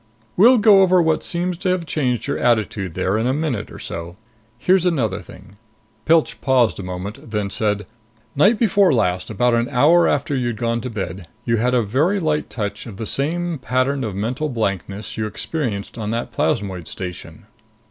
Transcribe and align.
"We'll 0.35 0.57
go 0.57 0.81
over 0.81 0.99
what 0.99 1.21
seems 1.21 1.57
to 1.59 1.69
have 1.69 1.85
changed 1.85 2.25
your 2.25 2.39
attitude 2.39 2.95
there 2.95 3.19
in 3.19 3.27
a 3.27 3.35
minute 3.35 3.69
or 3.69 3.77
so. 3.77 4.15
Here's 4.57 4.83
another 4.83 5.21
thing" 5.21 5.57
Pilch 6.05 6.41
paused 6.41 6.79
a 6.79 6.81
moment, 6.81 7.29
then 7.29 7.51
said, 7.51 7.85
"Night 8.35 8.57
before 8.57 8.91
last, 8.91 9.29
about 9.29 9.53
an 9.53 9.69
hour 9.69 10.07
after 10.07 10.35
you'd 10.35 10.57
gone 10.57 10.81
to 10.81 10.89
bed, 10.89 11.27
you 11.45 11.57
had 11.57 11.75
a 11.75 11.83
very 11.83 12.19
light 12.19 12.49
touch 12.49 12.87
of 12.87 12.97
the 12.97 13.05
same 13.05 13.59
pattern 13.59 14.03
of 14.03 14.15
mental 14.15 14.49
blankness 14.49 15.17
you 15.17 15.27
experienced 15.27 15.99
on 15.99 16.09
that 16.09 16.31
plasmoid 16.31 16.87
station." 16.87 17.45